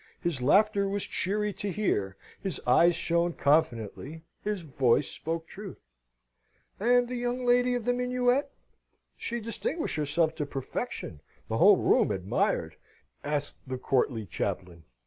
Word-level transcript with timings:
His 0.19 0.41
laughter 0.41 0.89
was 0.89 1.03
cheery 1.03 1.53
to 1.53 1.71
hear: 1.71 2.17
his 2.41 2.59
eyes 2.65 2.95
shone 2.95 3.33
confidently: 3.33 4.23
his 4.43 4.61
voice 4.61 5.07
spoke 5.07 5.45
truth. 5.45 5.79
"And 6.79 7.07
the 7.07 7.13
young 7.17 7.45
lady 7.45 7.75
of 7.75 7.85
the 7.85 7.93
minuet? 7.93 8.49
She 9.15 9.39
distinguished 9.39 9.97
herself 9.97 10.33
to 10.37 10.45
perfection: 10.47 11.21
the 11.49 11.57
whole 11.59 11.77
room 11.77 12.09
admired," 12.09 12.77
asked 13.23 13.57
the 13.67 13.77
courtly 13.77 14.25
chaplain. 14.25 14.85